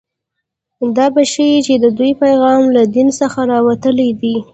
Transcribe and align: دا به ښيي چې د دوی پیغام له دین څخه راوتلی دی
دا 0.95 1.05
به 1.13 1.23
ښيي 1.31 1.59
چې 1.65 1.73
د 1.83 1.85
دوی 1.97 2.11
پیغام 2.21 2.61
له 2.75 2.81
دین 2.95 3.07
څخه 3.19 3.39
راوتلی 3.51 4.09
دی 4.21 4.35